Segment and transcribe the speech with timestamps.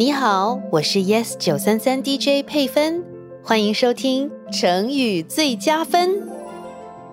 [0.00, 3.04] 你好，我是 Yes 九三三 DJ 佩芬，
[3.44, 6.26] 欢迎收听成语最佳分。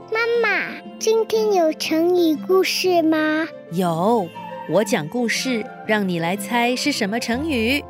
[0.10, 3.46] 妈妈，今天有成语故事吗？
[3.74, 4.30] 有，
[4.70, 7.84] 我讲故事，让你来猜是什么成语。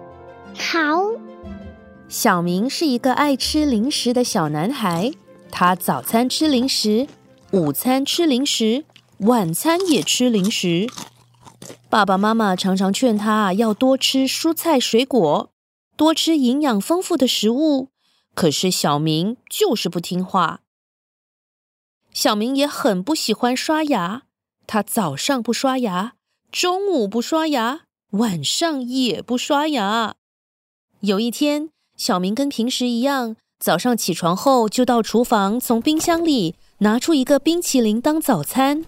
[0.57, 1.03] 好。
[2.09, 5.11] 小明是一个爱吃零食的小男孩，
[5.51, 7.05] 他早餐吃零食，
[7.51, 8.83] 午餐吃零食，
[9.19, 10.87] 晚餐也吃零食。
[11.89, 15.51] 爸爸妈妈常常劝他要多吃蔬菜水果，
[15.95, 17.89] 多吃营养丰富的食物。
[18.35, 20.59] 可是小明就是不听话。
[22.11, 24.23] 小明也很不喜欢刷牙，
[24.67, 26.13] 他早上不刷牙，
[26.51, 27.81] 中午不刷牙，
[28.11, 30.15] 晚上也不刷牙。
[30.99, 38.85] 有一天，小明跟平时一样，早上起床后就到厨房，从冰箱里拿出一个冰淇淋当早餐。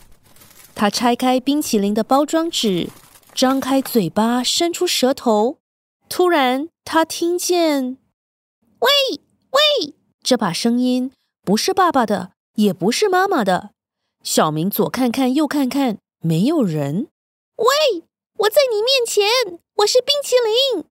[0.80, 2.88] 他拆开冰淇淋的包装纸，
[3.34, 5.58] 张开嘴巴，伸出舌头。
[6.08, 7.98] 突然，他听见
[8.80, 8.90] “喂
[9.52, 11.12] 喂”这把声音，
[11.44, 13.71] 不是爸爸的，也不是妈妈的。
[14.24, 17.08] 小明左看看，右看看，没有人。
[17.58, 18.05] 喂，
[18.38, 20.86] 我在你面前，我是冰淇淋。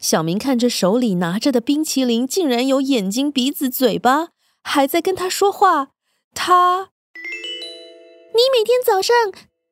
[0.00, 4.30] 小明看着手里拿着的冰淇淋，竟然有眼睛、鼻子、嘴巴，
[4.64, 5.90] 还在跟他说话。
[6.34, 6.88] 他。
[8.52, 9.16] 每天早上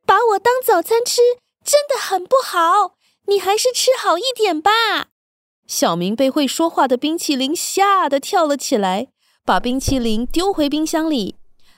[0.06, 1.20] 把我当早餐吃，
[1.62, 2.94] 真的很不好。
[3.26, 4.70] 你还是吃好一点吧。
[5.66, 9.08] 小明被会说话的冰淇淋吓得跳了起来，
[9.44, 11.36] 把冰淇淋丢回冰箱里。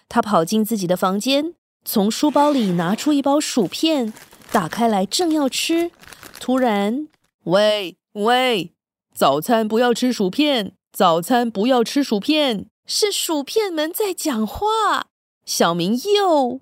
[0.08, 4.14] 他跑进自己的房间，从书包里拿出一包薯片，
[4.52, 5.90] 打开来正要吃，
[6.38, 7.08] 突然，
[7.44, 8.72] 喂喂，
[9.12, 15.06] 早餐不要吃薯片，早餐不要吃薯片，是薯片们在讲话。
[15.44, 16.56] 小明又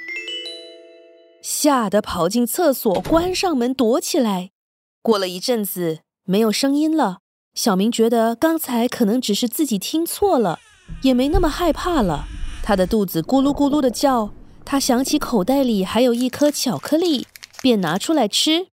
[1.43, 4.51] 吓得跑进厕所，关上门躲起来。
[5.03, 7.19] 过了一阵子，没有声音了。
[7.55, 10.59] 小明觉得刚才可能只是自己听错了，
[11.03, 12.27] 也没那么害怕了。
[12.63, 14.33] 他的肚子咕噜咕噜的叫。
[14.63, 17.27] 他想起口袋里还有一颗巧克力，
[17.61, 18.69] 便拿出来吃。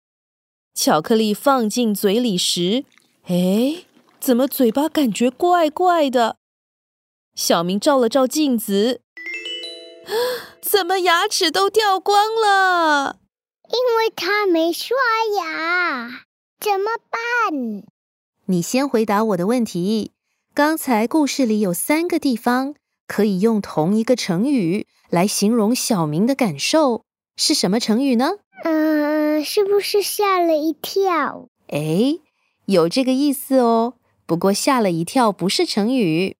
[0.74, 2.84] 巧克力放进嘴里时，
[3.26, 3.84] 哎，
[4.18, 6.36] 怎么嘴巴感觉怪怪的？
[7.36, 9.02] 小明照了照镜子。
[10.60, 13.18] 怎么牙齿都掉光了？
[13.70, 14.96] 因为他没刷
[15.38, 16.24] 牙，
[16.60, 17.84] 怎么办？
[18.46, 20.12] 你先回答我的问题。
[20.52, 22.74] 刚才故事里有三个地方
[23.08, 27.04] 可以用同一个成语来形容小明的感受，
[27.36, 28.34] 是什么成语呢？
[28.64, 31.48] 嗯，是不是吓了一跳？
[31.68, 32.18] 哎，
[32.66, 33.94] 有这个意思哦。
[34.26, 36.36] 不过吓了一跳不是成语，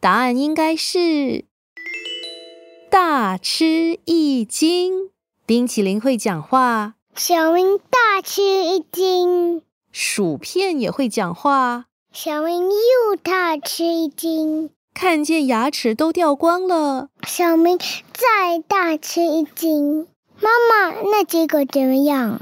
[0.00, 1.46] 答案应该是。
[2.94, 5.10] 大吃一惊，
[5.44, 6.94] 冰淇淋会讲话。
[7.16, 11.86] 小明大吃一惊，薯片也会讲话。
[12.12, 17.08] 小明又大吃一惊，看见牙齿都掉光了。
[17.26, 20.06] 小明再大吃一惊。
[20.40, 22.40] 妈妈，那结果怎么样？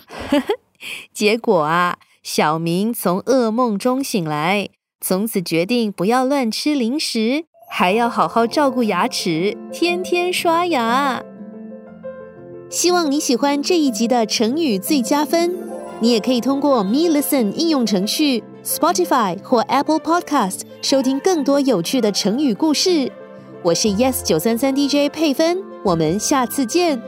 [1.14, 4.68] 结果啊，小明从噩梦中醒来，
[5.00, 7.46] 从此决定不要乱吃零食。
[7.74, 11.22] 还要好好照顾牙齿，天天刷牙。
[12.68, 15.56] 希望你喜欢这一集的成语最佳分。
[15.98, 23.10] 你也可以通过 Me Listen 应用程序、Spotify 或 Apple Podcast 收听更多有趣的成语故事。
[23.62, 27.00] 我是 Yes 九三三 DJ 佩芬，我们下次见。